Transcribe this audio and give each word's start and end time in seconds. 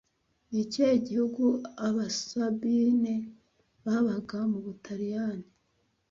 Ni 0.49 0.57
ikihe 0.63 0.93
gihugu 1.07 1.43
Abasabine 1.87 3.15
babaga 3.85 4.37
mu 4.51 4.59
Butaliyani 4.65 5.47